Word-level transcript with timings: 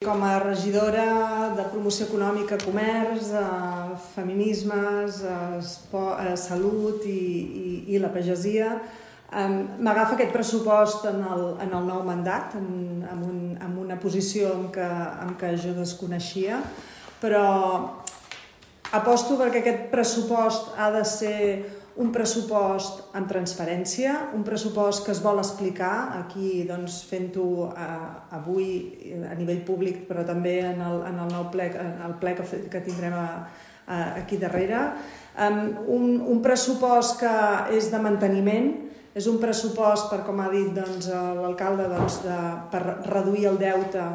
Com 0.00 0.22
a 0.24 0.38
regidora 0.38 1.50
de 1.52 1.64
promoció 1.68 2.06
econòmica, 2.06 2.56
comerç, 2.56 3.26
eh, 3.36 3.96
feminismes, 4.14 5.18
eh, 5.20 6.36
salut 6.40 7.04
i, 7.04 7.10
i, 7.10 7.72
i 7.92 7.98
la 8.00 8.08
pagesia, 8.08 8.70
eh, 9.28 9.50
m'agafa 9.76 10.14
aquest 10.16 10.32
pressupost 10.32 11.04
en 11.04 11.20
el, 11.20 11.44
en 11.66 11.74
el 11.76 11.84
nou 11.84 12.00
mandat, 12.06 12.56
en, 12.56 13.04
en, 13.12 13.20
un, 13.28 13.42
en 13.60 13.76
una 13.76 13.98
posició 14.00 14.54
en 14.54 14.70
què, 14.72 14.88
en 15.26 15.36
què 15.36 15.52
jo 15.60 15.74
desconeixia, 15.76 16.62
però 17.20 17.44
aposto 18.96 19.36
perquè 19.36 19.60
aquest 19.60 19.90
pressupost 19.92 20.80
ha 20.80 20.88
de 20.96 21.04
ser 21.04 21.42
un 22.00 22.10
pressupost 22.14 23.14
amb 23.18 23.28
transparència, 23.28 24.14
un 24.36 24.44
pressupost 24.46 25.04
que 25.04 25.12
es 25.12 25.20
vol 25.20 25.40
explicar, 25.42 25.94
aquí 26.22 26.62
doncs, 26.68 27.02
fent-ho 27.10 27.48
eh, 27.68 27.88
avui 28.38 28.68
a 29.28 29.36
nivell 29.36 29.60
públic, 29.68 30.06
però 30.08 30.24
també 30.26 30.60
en 30.70 30.80
el, 30.86 31.02
en 31.10 31.18
el 31.26 31.34
nou 31.34 31.50
ple, 31.52 31.68
en 31.76 32.00
el 32.06 32.16
ple 32.22 32.34
que, 32.38 32.46
que 32.72 32.82
tindrem 32.86 33.16
a, 33.18 33.26
a, 33.86 33.98
aquí 34.22 34.40
darrere. 34.40 34.86
Um, 35.40 35.60
un, 35.92 36.06
un 36.32 36.40
pressupost 36.44 37.20
que 37.20 37.34
és 37.76 37.90
de 37.92 38.00
manteniment, 38.02 38.72
és 39.14 39.26
un 39.26 39.40
pressupost, 39.42 40.08
per 40.08 40.22
com 40.24 40.40
ha 40.40 40.48
dit 40.52 40.72
doncs, 40.72 41.10
l'alcalde, 41.10 41.88
doncs, 41.90 42.20
de, 42.24 42.38
per 42.72 42.84
reduir 43.10 43.48
el 43.50 43.60
deute 43.60 44.06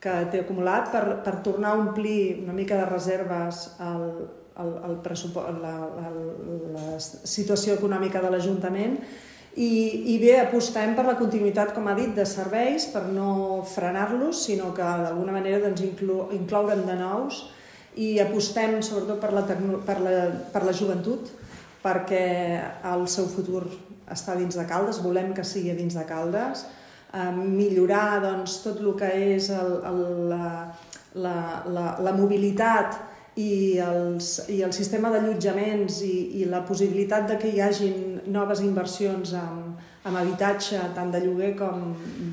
que 0.00 0.12
té 0.32 0.40
acumulat, 0.40 0.88
per, 0.92 1.04
per 1.24 1.40
tornar 1.44 1.74
a 1.74 1.80
omplir 1.80 2.40
una 2.42 2.54
mica 2.56 2.78
de 2.80 2.86
reserves 2.88 3.66
al, 3.78 4.06
el, 4.60 4.70
el 4.88 4.96
la, 5.60 5.74
la, 5.96 6.12
la 6.76 6.86
situació 7.00 7.76
econòmica 7.76 8.22
de 8.24 8.30
l'Ajuntament. 8.32 8.96
I, 9.60 10.14
i 10.14 10.16
bé, 10.22 10.36
apostem 10.40 10.94
per 10.94 11.04
la 11.04 11.16
continuïtat, 11.18 11.74
com 11.74 11.88
ha 11.90 11.96
dit, 11.98 12.14
de 12.14 12.24
serveis, 12.24 12.86
per 12.92 13.02
no 13.10 13.62
frenar-los, 13.66 14.44
sinó 14.46 14.70
que 14.72 14.86
d'alguna 15.02 15.34
manera 15.34 15.58
doncs, 15.64 15.82
inclou, 15.82 16.28
incloure'n 16.36 16.86
de 16.86 16.96
nous. 17.00 17.44
I 17.98 18.20
apostem 18.22 18.78
sobretot 18.86 19.18
per 19.20 19.32
la, 19.34 19.42
per, 19.84 19.98
la, 20.00 20.16
per 20.54 20.62
la 20.64 20.74
joventut, 20.76 21.32
perquè 21.82 22.24
el 22.92 23.08
seu 23.10 23.26
futur 23.28 23.64
està 24.10 24.36
dins 24.38 24.54
de 24.56 24.66
Caldes, 24.70 25.02
volem 25.02 25.34
que 25.34 25.44
sigui 25.46 25.74
dins 25.74 25.96
de 25.98 26.06
Caldes, 26.06 26.64
eh, 27.12 27.30
millorar 27.36 28.20
doncs, 28.24 28.60
tot 28.64 28.80
el 28.80 28.92
que 28.98 29.10
és 29.36 29.50
el, 29.54 29.76
el, 29.90 30.02
la, 30.30 30.50
la, 31.14 31.36
la, 31.66 31.86
la 32.02 32.12
mobilitat 32.16 32.98
i, 33.40 33.78
els, 33.82 34.32
i 34.50 34.60
el 34.66 34.72
sistema 34.74 35.10
d'allotjaments 35.12 36.00
i, 36.06 36.14
i 36.42 36.46
la 36.50 36.62
possibilitat 36.66 37.28
de 37.30 37.38
que 37.40 37.50
hi 37.50 37.60
hagin 37.64 38.20
noves 38.32 38.62
inversions 38.66 39.34
en, 39.38 39.74
en 40.06 40.16
habitatge, 40.16 40.80
tant 40.96 41.12
de 41.12 41.22
lloguer 41.24 41.54
com 41.58 41.92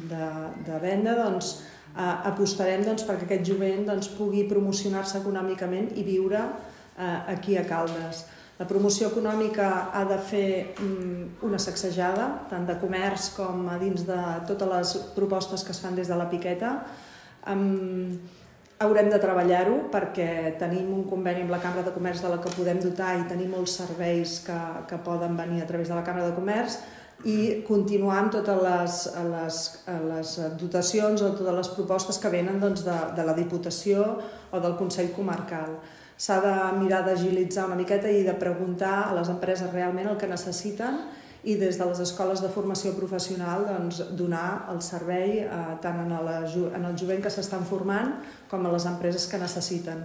de, 0.09 0.29
de 0.67 0.79
venda, 0.83 1.15
doncs, 1.19 1.53
eh, 1.93 2.15
apostarem 2.31 2.85
doncs, 2.85 3.05
perquè 3.07 3.27
aquest 3.27 3.45
jovent 3.51 3.85
doncs, 3.89 4.09
pugui 4.17 4.47
promocionar-se 4.49 5.21
econòmicament 5.21 5.93
i 5.95 6.05
viure 6.07 6.41
eh, 6.41 7.17
aquí 7.35 7.57
a 7.57 7.65
Caldes. 7.67 8.25
La 8.57 8.65
promoció 8.65 9.11
econòmica 9.11 9.67
ha 9.93 10.01
de 10.09 10.17
fer 10.17 10.47
mm, 10.81 11.43
una 11.45 11.59
sacsejada, 11.61 12.25
tant 12.49 12.65
de 12.65 12.77
comerç 12.81 13.29
com 13.35 13.67
a 13.69 13.77
dins 13.77 14.01
de 14.07 14.17
totes 14.49 14.71
les 14.71 14.95
propostes 15.13 15.63
que 15.63 15.75
es 15.75 15.81
fan 15.83 15.97
des 15.97 16.09
de 16.09 16.17
la 16.17 16.25
Piqueta. 16.31 16.73
Um, 17.45 18.17
Haurem 18.77 19.07
de 19.09 19.17
treballar-ho 19.17 19.87
perquè 19.89 20.53
tenim 20.61 20.91
un 20.93 21.07
conveni 21.09 21.41
amb 21.41 21.49
la 21.49 21.57
Cambra 21.57 21.81
de 21.81 21.93
Comerç 21.95 22.19
de 22.21 22.29
la 22.29 22.37
que 22.43 22.51
podem 22.53 22.77
dotar 22.77 23.15
i 23.17 23.23
tenim 23.25 23.55
molts 23.55 23.73
serveis 23.79 24.35
que, 24.45 24.57
que 24.89 24.99
poden 25.01 25.33
venir 25.37 25.63
a 25.63 25.69
través 25.69 25.89
de 25.89 25.97
la 25.97 26.03
Cambra 26.05 26.27
de 26.27 26.35
Comerç 26.35 26.75
i 27.25 27.63
continuar 27.65 28.19
amb 28.21 28.33
totes 28.35 28.59
les, 28.61 28.97
les, 29.31 29.61
les 30.05 30.33
dotacions 30.59 31.21
o 31.25 31.31
totes 31.33 31.55
les 31.55 31.69
propostes 31.73 32.19
que 32.21 32.29
venen 32.29 32.59
doncs, 32.61 32.83
de, 32.85 32.97
de 33.17 33.25
la 33.25 33.33
Diputació 33.37 34.03
o 34.51 34.61
del 34.61 34.75
Consell 34.77 35.09
Comarcal. 35.15 35.79
S'ha 36.17 36.37
de 36.41 36.53
mirar 36.77 37.03
d'agilitzar 37.05 37.65
una 37.65 37.77
miqueta 37.77 38.09
i 38.09 38.23
de 38.25 38.35
preguntar 38.37 39.07
a 39.07 39.15
les 39.17 39.29
empreses 39.33 39.73
realment 39.73 40.11
el 40.11 40.19
que 40.21 40.29
necessiten 40.29 41.01
i 41.47 41.55
des 41.57 41.77
de 41.77 41.85
les 41.85 41.99
escoles 42.03 42.41
de 42.41 42.49
formació 42.53 42.93
professional 42.97 43.65
doncs, 43.65 44.01
donar 44.17 44.67
el 44.73 44.81
servei 44.85 45.39
eh, 45.41 45.59
tant 45.81 46.01
en, 46.03 46.13
la, 46.25 46.39
en 46.45 46.85
el 46.85 46.97
jovent 46.97 47.21
que 47.23 47.33
s'estan 47.33 47.65
formant 47.65 48.13
com 48.49 48.65
a 48.65 48.73
les 48.73 48.85
empreses 48.89 49.25
que 49.29 49.41
necessiten. 49.41 50.03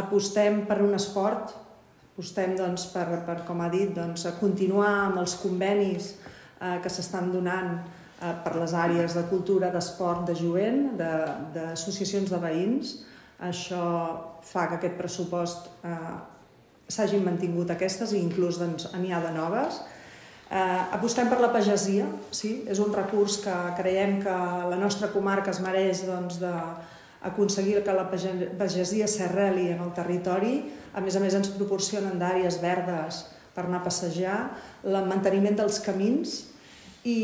Apostem 0.00 0.62
per 0.68 0.80
un 0.84 0.96
esport, 0.96 1.52
apostem 2.12 2.56
doncs, 2.56 2.88
per, 2.92 3.06
per, 3.26 3.40
com 3.48 3.60
ha 3.64 3.70
dit, 3.72 3.92
doncs, 3.96 4.28
continuar 4.40 4.92
amb 5.08 5.22
els 5.24 5.36
convenis 5.42 6.12
eh, 6.60 6.78
que 6.82 6.92
s'estan 6.92 7.32
donant 7.32 7.76
eh, 7.78 8.32
per 8.44 8.54
les 8.56 8.74
àrees 8.74 9.14
de 9.16 9.26
cultura, 9.30 9.70
d'esport, 9.74 10.26
de 10.28 10.34
jovent, 10.38 10.88
d'associacions 11.54 12.30
de, 12.30 12.34
de 12.36 12.42
veïns. 12.42 12.96
Això 13.48 13.84
fa 14.42 14.66
que 14.66 14.80
aquest 14.80 14.98
pressupost 14.98 15.70
eh, 15.86 16.16
s'hagin 16.88 17.24
mantingut 17.24 17.70
aquestes 17.70 18.12
i 18.16 18.22
inclús 18.22 18.58
doncs, 18.58 18.90
ha 18.94 19.22
de 19.22 19.32
noves 19.36 19.82
Eh, 20.48 20.94
apostem 20.96 21.28
per 21.28 21.42
la 21.42 21.50
pagesia, 21.52 22.06
sí? 22.32 22.62
és 22.72 22.78
un 22.80 22.94
recurs 22.94 23.36
que 23.44 23.54
creiem 23.76 24.14
que 24.22 24.36
la 24.70 24.78
nostra 24.80 25.10
comarca 25.12 25.52
es 25.52 25.58
mereix 25.60 26.06
doncs, 26.08 26.38
de, 26.40 26.52
aconseguir 27.28 27.82
que 27.84 27.92
la 27.92 28.06
pagesia 28.08 29.08
s'arreli 29.10 29.66
en 29.74 29.82
el 29.84 29.92
territori. 29.92 30.62
A 30.96 31.02
més 31.04 31.18
a 31.18 31.20
més 31.20 31.36
ens 31.36 31.50
proporcionen 31.52 32.16
d'àrees 32.16 32.62
verdes 32.62 33.26
per 33.58 33.66
anar 33.66 33.82
a 33.82 33.88
passejar, 33.88 34.38
el 34.86 35.02
manteniment 35.10 35.58
dels 35.58 35.82
camins 35.82 36.38
i, 37.02 37.18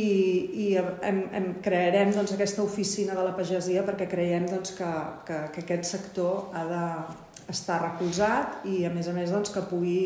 i 0.67 0.67
hem, 0.79 1.23
hem, 1.33 1.49
crearem 1.63 2.13
doncs, 2.15 2.35
aquesta 2.35 2.63
oficina 2.67 3.15
de 3.15 3.25
la 3.27 3.35
pagesia 3.39 3.87
perquè 3.87 4.11
creiem 4.11 4.49
doncs, 4.51 4.75
que, 4.79 4.91
que, 5.29 5.41
que 5.55 5.65
aquest 5.65 5.91
sector 5.95 6.51
ha 6.55 6.67
d'estar 6.69 7.81
recolzat 7.85 8.67
i 8.71 8.83
a 8.89 8.93
més 8.95 9.11
a 9.11 9.17
més 9.17 9.35
doncs, 9.35 9.55
que 9.55 9.65
pugui 9.71 10.01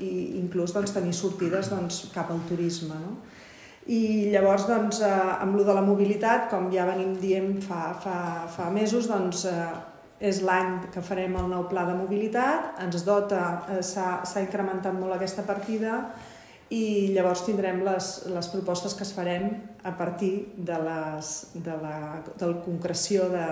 i 0.00 0.12
inclús 0.40 0.72
doncs, 0.76 0.94
tenir 0.96 1.12
sortides 1.16 1.68
doncs, 1.72 2.06
cap 2.14 2.30
al 2.32 2.40
turisme. 2.48 2.96
No? 2.96 3.18
I 3.90 4.30
llavors, 4.32 4.66
doncs, 4.68 5.00
eh, 5.04 5.12
amb 5.40 5.56
lo 5.58 5.64
de 5.66 5.74
la 5.76 5.84
mobilitat, 5.84 6.48
com 6.52 6.68
ja 6.72 6.86
venim 6.88 7.14
dient 7.20 7.58
fa, 7.64 7.90
fa, 8.00 8.18
fa 8.52 8.68
mesos, 8.72 9.08
doncs, 9.10 9.44
eh, 9.50 9.70
és 10.20 10.42
l'any 10.44 10.76
que 10.92 11.00
farem 11.00 11.36
el 11.40 11.48
nou 11.48 11.64
pla 11.70 11.86
de 11.88 11.96
mobilitat, 11.96 12.74
ens 12.84 13.04
dota, 13.06 13.64
eh, 13.72 13.80
s'ha 13.82 14.44
incrementat 14.44 14.92
molt 14.94 15.16
aquesta 15.16 15.46
partida 15.48 16.02
i 16.70 17.10
llavors 17.10 17.42
tindrem 17.42 17.80
les, 17.82 18.08
les 18.30 18.48
propostes 18.52 18.92
que 18.94 19.02
es 19.02 19.10
farem 19.10 19.48
a 19.82 19.90
partir 19.98 20.52
de, 20.54 20.76
les, 20.78 21.30
de 21.54 21.74
la 21.82 22.20
del 22.38 22.60
concreció 22.62 23.26
de, 23.32 23.46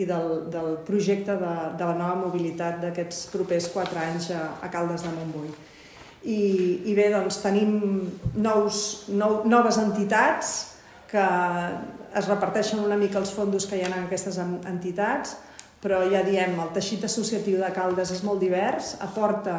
i 0.00 0.06
del, 0.08 0.46
del 0.52 0.78
projecte 0.86 1.36
de, 1.36 1.54
de 1.76 1.88
la 1.90 1.96
nova 1.98 2.14
mobilitat 2.22 2.80
d'aquests 2.80 3.26
propers 3.34 3.68
quatre 3.74 4.00
anys 4.00 4.30
a, 4.32 4.46
a 4.62 4.70
Caldes 4.72 5.04
de 5.04 5.12
Montbui. 5.12 5.52
I, 6.26 6.40
i 6.88 6.94
bé, 6.96 7.10
doncs 7.12 7.42
tenim 7.42 7.76
nous, 8.40 8.80
nou, 9.12 9.42
noves 9.46 9.76
entitats 9.82 10.54
que 11.10 11.26
es 12.16 12.30
reparteixen 12.30 12.80
una 12.82 12.96
mica 12.96 13.20
els 13.20 13.34
fondos 13.36 13.68
que 13.68 13.76
hi 13.76 13.84
ha 13.84 13.92
en 13.92 13.98
aquestes 14.06 14.40
entitats, 14.40 15.36
però 15.82 16.02
ja 16.10 16.22
diem, 16.26 16.56
el 16.60 16.70
teixit 16.74 17.04
associatiu 17.06 17.60
de 17.60 17.72
Caldes 17.74 18.12
és 18.14 18.22
molt 18.26 18.40
divers, 18.42 18.94
aporta 19.04 19.56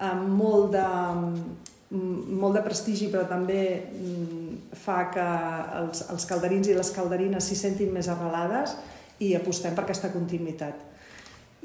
eh, 0.00 0.12
molt, 0.14 0.74
de, 0.76 0.86
molt 1.96 2.58
de 2.58 2.64
prestigi, 2.64 3.10
però 3.12 3.24
també 3.28 3.62
mm, 3.88 4.74
fa 4.76 5.06
que 5.14 5.28
els, 5.80 6.04
els 6.12 6.28
calderins 6.28 6.70
i 6.70 6.76
les 6.76 6.92
calderines 6.94 7.48
s'hi 7.48 7.58
sentin 7.58 7.94
més 7.94 8.10
arrelades 8.12 8.76
i 9.24 9.32
apostem 9.36 9.74
per 9.74 9.86
aquesta 9.86 10.12
continuïtat. 10.12 10.82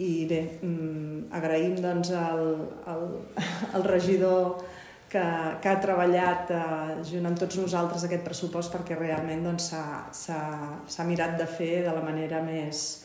I 0.01 0.11
bé, 0.25 0.41
mm, 0.63 1.27
agraïm 1.37 1.75
doncs, 1.83 2.13
al, 2.15 2.45
al, 2.89 3.09
al 3.75 3.85
regidor 3.89 4.63
que, 5.11 5.23
que 5.61 5.69
ha 5.69 5.79
treballat 5.83 6.51
eh, 6.55 6.63
junt 7.11 7.27
amb 7.27 7.39
tots 7.39 7.59
nosaltres 7.59 8.07
aquest 8.07 8.23
pressupost 8.25 8.71
perquè 8.73 8.95
realment 8.97 9.43
doncs, 9.49 9.73
s'ha 9.75 10.41
doncs, 10.79 10.99
mirat 11.09 11.35
de 11.41 11.47
fer 11.49 11.81
de 11.83 11.91
la 11.91 12.03
manera 12.05 12.39
més 12.45 13.01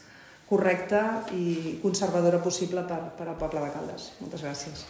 correcta 0.49 1.25
i 1.35 1.79
conservadora 1.83 2.39
possible 2.39 2.87
per, 2.87 3.01
per 3.19 3.29
al 3.29 3.41
poble 3.41 3.65
de 3.65 3.75
Caldes. 3.75 4.13
Moltes 4.23 4.47
gràcies. 4.47 4.87